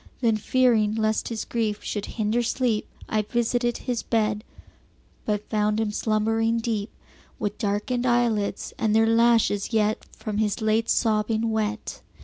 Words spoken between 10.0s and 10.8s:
10 From his